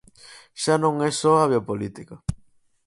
Xa 0.61 0.75
non 0.83 0.95
é 1.09 1.11
só 1.21 1.33
a 1.39 1.49
biopolítica. 1.51 2.15